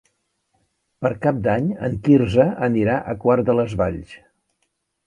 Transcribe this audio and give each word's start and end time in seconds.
Per 1.05 1.11
Cap 1.25 1.43
d'Any 1.49 1.67
en 1.89 1.99
Quirze 2.09 2.49
anirà 2.71 2.97
a 3.13 3.17
Quart 3.27 3.53
de 3.53 3.61
les 3.63 3.79
Valls. 3.85 4.19